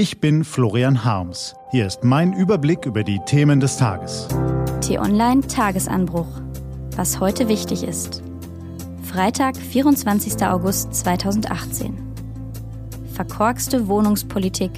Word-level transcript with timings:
Ich 0.00 0.18
bin 0.18 0.44
Florian 0.44 1.04
Harms. 1.04 1.54
Hier 1.72 1.86
ist 1.86 2.04
mein 2.04 2.32
Überblick 2.32 2.86
über 2.86 3.04
die 3.04 3.18
Themen 3.26 3.60
des 3.60 3.76
Tages. 3.76 4.28
T-Online 4.80 5.42
Tagesanbruch. 5.46 6.40
Was 6.96 7.20
heute 7.20 7.48
wichtig 7.48 7.82
ist. 7.82 8.22
Freitag, 9.02 9.58
24. 9.58 10.42
August 10.46 10.94
2018. 10.94 11.98
Verkorkste 13.12 13.88
Wohnungspolitik, 13.88 14.70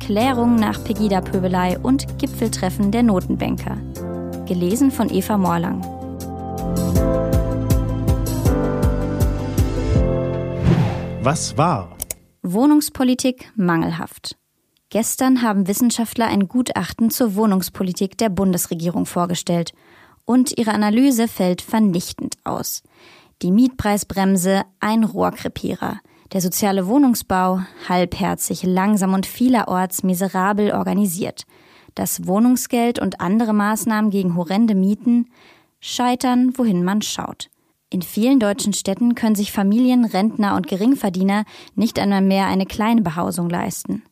Klärung 0.00 0.56
nach 0.56 0.82
Pegida-Pöbelei 0.82 1.78
und 1.78 2.18
Gipfeltreffen 2.18 2.90
der 2.90 3.04
Notenbanker. 3.04 3.76
Gelesen 4.46 4.90
von 4.90 5.10
Eva 5.10 5.38
Morlang. 5.38 5.80
Was 11.22 11.56
war? 11.56 11.96
Wohnungspolitik 12.42 13.52
mangelhaft. 13.54 14.36
Gestern 14.90 15.42
haben 15.42 15.66
Wissenschaftler 15.66 16.26
ein 16.26 16.48
Gutachten 16.48 17.10
zur 17.10 17.34
Wohnungspolitik 17.34 18.16
der 18.18 18.28
Bundesregierung 18.28 19.04
vorgestellt. 19.04 19.72
Und 20.24 20.56
ihre 20.58 20.72
Analyse 20.72 21.28
fällt 21.28 21.62
vernichtend 21.62 22.36
aus. 22.44 22.82
Die 23.42 23.50
Mietpreisbremse 23.50 24.62
ein 24.80 25.04
Rohrkrepierer. 25.04 26.00
Der 26.32 26.40
soziale 26.40 26.86
Wohnungsbau 26.86 27.60
halbherzig, 27.88 28.62
langsam 28.62 29.14
und 29.14 29.26
vielerorts 29.26 30.02
miserabel 30.02 30.72
organisiert. 30.72 31.44
Das 31.94 32.26
Wohnungsgeld 32.26 32.98
und 32.98 33.20
andere 33.20 33.52
Maßnahmen 33.52 34.10
gegen 34.10 34.36
horrende 34.36 34.74
Mieten 34.74 35.30
scheitern, 35.80 36.52
wohin 36.56 36.84
man 36.84 37.02
schaut. 37.02 37.48
In 37.88 38.02
vielen 38.02 38.40
deutschen 38.40 38.72
Städten 38.72 39.14
können 39.14 39.36
sich 39.36 39.52
Familien, 39.52 40.04
Rentner 40.04 40.56
und 40.56 40.66
Geringverdiener 40.66 41.44
nicht 41.74 41.98
einmal 41.98 42.22
mehr 42.22 42.46
eine 42.46 42.66
kleine 42.66 43.02
Behausung 43.02 43.48
leisten. 43.48 44.02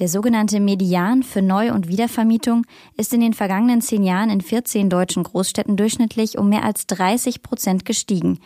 Der 0.00 0.08
sogenannte 0.08 0.58
Median 0.58 1.22
für 1.22 1.40
Neu- 1.40 1.72
und 1.72 1.86
Wiedervermietung 1.86 2.66
ist 2.96 3.14
in 3.14 3.20
den 3.20 3.32
vergangenen 3.32 3.80
zehn 3.80 4.02
Jahren 4.02 4.28
in 4.28 4.40
14 4.40 4.90
deutschen 4.90 5.22
Großstädten 5.22 5.76
durchschnittlich 5.76 6.36
um 6.36 6.48
mehr 6.48 6.64
als 6.64 6.88
30 6.88 7.42
Prozent 7.42 7.84
gestiegen, 7.84 8.40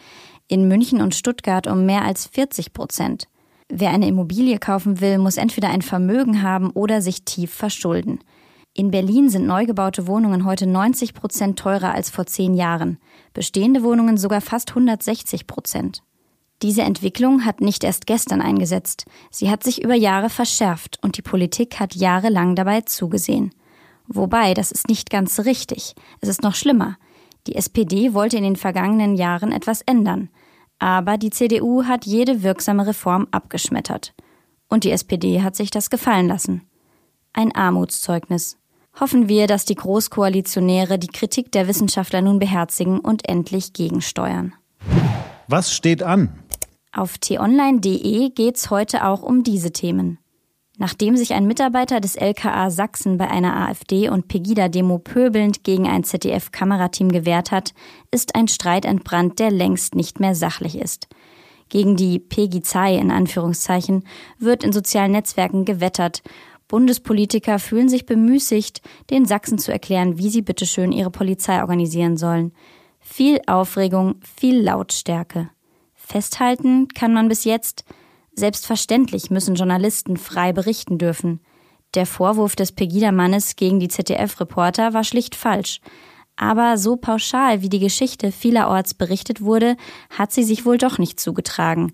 in 0.47 0.69
München 0.69 1.01
und 1.01 1.15
Stuttgart 1.15 1.67
um 1.67 1.87
mehr 1.87 2.05
als 2.05 2.27
40 2.27 2.75
Prozent. 2.75 3.29
Wer 3.71 3.91
eine 3.91 4.09
Immobilie 4.09 4.59
kaufen 4.59 5.01
will, 5.01 5.17
muss 5.17 5.39
entweder 5.39 5.71
ein 5.71 5.81
Vermögen 5.81 6.43
haben 6.43 6.69
oder 6.69 7.01
sich 7.01 7.25
tief 7.25 7.51
verschulden. 7.51 8.19
In 8.75 8.91
Berlin 8.91 9.31
sind 9.31 9.47
neu 9.47 9.65
gebaute 9.65 10.07
Wohnungen 10.07 10.45
heute 10.45 10.67
90 10.67 11.15
Prozent 11.15 11.59
teurer 11.59 11.95
als 11.95 12.11
vor 12.11 12.27
zehn 12.27 12.53
Jahren, 12.53 12.99
bestehende 13.33 13.83
Wohnungen 13.83 14.19
sogar 14.19 14.43
fast 14.43 14.69
160 14.71 15.47
Prozent. 15.47 16.03
Diese 16.63 16.83
Entwicklung 16.83 17.45
hat 17.45 17.61
nicht 17.61 17.85
erst 17.85 18.07
gestern 18.07 18.41
eingesetzt, 18.43 19.05
sie 19.31 19.49
hat 19.49 19.63
sich 19.63 19.83
über 19.83 19.95
Jahre 19.95 20.29
verschärft 20.29 20.99
und 21.03 21.17
die 21.17 21.23
Politik 21.23 21.79
hat 21.79 21.95
jahrelang 21.95 22.57
dabei 22.57 22.81
zugesehen. 22.81 23.55
Wobei, 24.09 24.55
das 24.55 24.73
ist 24.73 24.89
nicht 24.89 25.11
ganz 25.11 25.39
richtig. 25.41 25.95
Es 26.21 26.29
ist 26.29 26.43
noch 26.43 26.57
schlimmer. 26.57 26.97
Die 27.47 27.55
SPD 27.55 28.13
wollte 28.13 28.37
in 28.37 28.43
den 28.43 28.57
vergangenen 28.57 29.15
Jahren 29.15 29.53
etwas 29.53 29.83
ändern, 29.83 30.31
aber 30.79 31.17
die 31.17 31.31
CDU 31.31 31.85
hat 31.85 32.07
jede 32.07 32.43
wirksame 32.43 32.87
Reform 32.87 33.29
abgeschmettert. 33.31 34.15
Und 34.69 34.85
die 34.85 34.91
SPD 34.91 35.43
hat 35.43 35.55
sich 35.55 35.71
das 35.71 35.91
gefallen 35.91 36.29
lassen. 36.29 36.63
Ein 37.33 37.55
Armutszeugnis. 37.55 38.57
Hoffen 38.99 39.29
wir, 39.29 39.47
dass 39.47 39.65
die 39.65 39.77
Großkoalitionäre 39.77 40.99
die 40.99 41.07
Kritik 41.07 41.53
der 41.53 41.69
Wissenschaftler 41.69 42.21
nun 42.21 42.39
beherzigen 42.39 42.99
und 42.99 43.29
endlich 43.29 43.73
gegensteuern. 43.73 44.55
Was 45.47 45.73
steht 45.73 46.03
an? 46.03 46.31
Auf 46.93 47.19
t-online.de 47.19 48.31
geht's 48.31 48.71
heute 48.71 49.07
auch 49.07 49.23
um 49.23 49.43
diese 49.43 49.73
Themen. 49.73 50.19
Nachdem 50.77 51.17
sich 51.17 51.35
ein 51.35 51.47
Mitarbeiter 51.47 52.01
des 52.01 52.17
LKA 52.17 52.71
Sachsen 52.71 53.19
bei 53.19 53.29
einer 53.29 53.69
AfD- 53.69 54.09
und 54.09 54.29
Pegida-Demo 54.29 54.99
pöbelnd 54.99 55.65
gegen 55.65 55.89
ein 55.89 56.05
ZDF-Kamerateam 56.05 57.11
gewehrt 57.11 57.51
hat, 57.51 57.75
ist 58.13 58.37
ein 58.37 58.49
Streit 58.49 58.85
entbrannt, 58.85 59.39
der 59.41 59.51
längst 59.51 59.95
nicht 59.95 60.21
mehr 60.21 60.35
sachlich 60.35 60.79
ist. 60.79 61.09
Gegen 61.69 61.97
die 61.97 62.19
Pegizei 62.19 62.95
in 62.97 63.11
Anführungszeichen 63.11 64.05
wird 64.39 64.63
in 64.63 64.73
sozialen 64.73 65.13
Netzwerken 65.13 65.65
gewettert 65.65 66.23
Bundespolitiker 66.69 67.59
fühlen 67.59 67.89
sich 67.89 68.05
bemüßigt, 68.05 68.83
den 69.09 69.25
Sachsen 69.25 69.59
zu 69.59 69.73
erklären, 69.73 70.19
wie 70.19 70.29
sie 70.29 70.43
bitteschön 70.43 70.93
ihre 70.93 71.11
Polizei 71.11 71.63
organisieren 71.63 72.19
sollen. 72.19 72.53
Viel 73.01 73.41
Aufregung, 73.47 74.17
viel 74.37 74.61
Lautstärke. 74.61 75.49
Festhalten 76.09 76.89
kann 76.89 77.13
man 77.13 77.29
bis 77.29 77.45
jetzt, 77.45 77.85
selbstverständlich 78.33 79.31
müssen 79.31 79.57
Journalisten 79.57 80.17
frei 80.17 80.55
berichten 80.55 80.97
dürfen. 80.97 81.41
Der 81.93 82.07
Vorwurf 82.07 82.57
des 82.57 82.73
Pegida-Mannes 82.73 83.57
gegen 83.57 83.79
die 83.79 83.89
ZDF-Reporter 83.89 84.95
war 84.95 85.05
schlicht 85.05 85.35
falsch. 85.35 85.83
Aber 86.35 86.79
so 86.79 86.97
pauschal, 86.97 87.61
wie 87.61 87.69
die 87.69 87.79
Geschichte 87.79 88.33
vielerorts 88.33 88.95
berichtet 88.95 89.43
wurde, 89.43 89.77
hat 90.09 90.33
sie 90.33 90.45
sich 90.45 90.65
wohl 90.65 90.79
doch 90.79 90.97
nicht 90.97 91.21
zugetragen. 91.21 91.93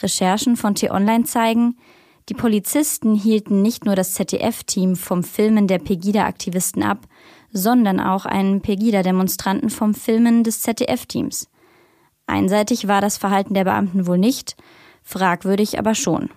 Recherchen 0.00 0.56
von 0.56 0.74
T-Online 0.74 1.24
zeigen, 1.24 1.76
die 2.30 2.34
Polizisten 2.34 3.14
hielten 3.14 3.60
nicht 3.60 3.84
nur 3.84 3.94
das 3.94 4.14
ZDF-Team 4.14 4.96
vom 4.96 5.22
Filmen 5.22 5.66
der 5.66 5.80
Pegida-Aktivisten 5.80 6.82
ab, 6.82 7.06
sondern 7.52 8.00
auch 8.00 8.24
einen 8.24 8.62
Pegida-Demonstranten 8.62 9.68
vom 9.68 9.92
Filmen 9.92 10.44
des 10.44 10.62
ZDF-Teams. 10.62 11.49
Einseitig 12.30 12.86
war 12.86 13.00
das 13.00 13.18
Verhalten 13.18 13.54
der 13.54 13.64
Beamten 13.64 14.06
wohl 14.06 14.16
nicht, 14.16 14.56
fragwürdig 15.02 15.80
aber 15.80 15.96
schon. 15.96 16.30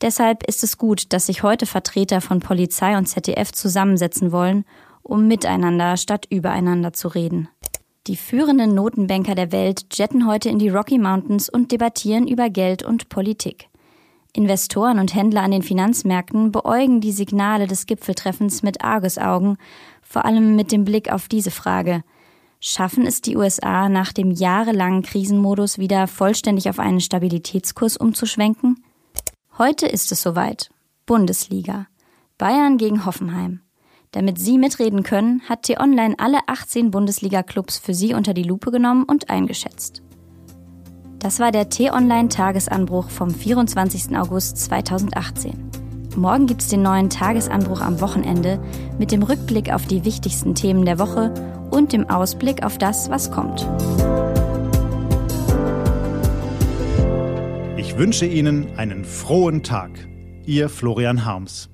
Deshalb 0.00 0.42
ist 0.42 0.64
es 0.64 0.76
gut, 0.76 1.12
dass 1.12 1.26
sich 1.26 1.44
heute 1.44 1.66
Vertreter 1.66 2.20
von 2.20 2.40
Polizei 2.40 2.98
und 2.98 3.06
ZDF 3.06 3.52
zusammensetzen 3.52 4.32
wollen, 4.32 4.64
um 5.02 5.28
miteinander 5.28 5.96
statt 5.96 6.26
übereinander 6.28 6.92
zu 6.92 7.06
reden. 7.06 7.48
Die 8.08 8.16
führenden 8.16 8.74
Notenbanker 8.74 9.36
der 9.36 9.52
Welt 9.52 9.86
jetten 9.92 10.26
heute 10.26 10.48
in 10.48 10.58
die 10.58 10.68
Rocky 10.68 10.98
Mountains 10.98 11.48
und 11.48 11.70
debattieren 11.70 12.26
über 12.26 12.50
Geld 12.50 12.82
und 12.82 13.08
Politik. 13.08 13.68
Investoren 14.32 14.98
und 14.98 15.14
Händler 15.14 15.42
an 15.42 15.52
den 15.52 15.62
Finanzmärkten 15.62 16.50
beäugen 16.50 17.00
die 17.00 17.12
Signale 17.12 17.68
des 17.68 17.86
Gipfeltreffens 17.86 18.64
mit 18.64 18.82
Argusaugen, 18.82 19.58
vor 20.02 20.24
allem 20.24 20.56
mit 20.56 20.72
dem 20.72 20.84
Blick 20.84 21.10
auf 21.10 21.28
diese 21.28 21.52
Frage. 21.52 22.02
Schaffen 22.60 23.06
es 23.06 23.20
die 23.20 23.36
USA 23.36 23.88
nach 23.88 24.12
dem 24.12 24.30
jahrelangen 24.30 25.02
Krisenmodus 25.02 25.78
wieder 25.78 26.06
vollständig 26.06 26.68
auf 26.70 26.78
einen 26.78 27.00
Stabilitätskurs 27.00 27.96
umzuschwenken? 27.96 28.82
Heute 29.58 29.86
ist 29.86 30.10
es 30.12 30.22
soweit. 30.22 30.70
Bundesliga. 31.04 31.86
Bayern 32.38 32.78
gegen 32.78 33.04
Hoffenheim. 33.04 33.60
Damit 34.12 34.38
Sie 34.38 34.56
mitreden 34.56 35.02
können, 35.02 35.42
hat 35.48 35.64
T-Online 35.64 36.14
alle 36.18 36.38
18 36.46 36.90
Bundesliga-Clubs 36.90 37.78
für 37.78 37.92
Sie 37.92 38.14
unter 38.14 38.32
die 38.32 38.42
Lupe 38.42 38.70
genommen 38.70 39.04
und 39.04 39.28
eingeschätzt. 39.28 40.02
Das 41.18 41.38
war 41.38 41.52
der 41.52 41.68
T-Online-Tagesanbruch 41.68 43.10
vom 43.10 43.30
24. 43.30 44.16
August 44.16 44.58
2018. 44.58 45.70
Morgen 46.16 46.46
gibt 46.46 46.62
es 46.62 46.68
den 46.68 46.82
neuen 46.82 47.10
Tagesanbruch 47.10 47.82
am 47.82 48.00
Wochenende 48.00 48.58
mit 48.98 49.12
dem 49.12 49.22
Rückblick 49.22 49.72
auf 49.72 49.86
die 49.86 50.04
wichtigsten 50.04 50.54
Themen 50.54 50.86
der 50.86 50.98
Woche 50.98 51.34
und 51.76 51.92
dem 51.92 52.08
Ausblick 52.08 52.64
auf 52.64 52.78
das, 52.78 53.10
was 53.10 53.30
kommt. 53.30 53.60
Ich 57.76 57.98
wünsche 57.98 58.24
Ihnen 58.24 58.78
einen 58.78 59.04
frohen 59.04 59.62
Tag. 59.62 59.90
Ihr 60.46 60.70
Florian 60.70 61.26
Harms. 61.26 61.68